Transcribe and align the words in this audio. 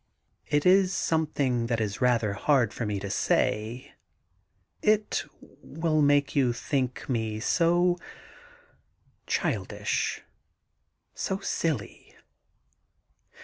'It 0.47 0.65
is 0.65 0.91
something 0.95 1.67
that 1.67 1.79
is 1.79 2.01
rather 2.01 2.33
hard 2.33 2.73
for 2.73 2.87
me 2.87 2.99
to 3.01 3.09
say.... 3.11 3.93
It 4.81 5.23
will 5.61 6.01
make 6.01 6.35
you 6.35 6.53
think 6.53 7.07
me 7.07 7.39
so 7.39 7.99
childish, 9.27 10.23
so 11.13 11.37
silly. 11.37 12.15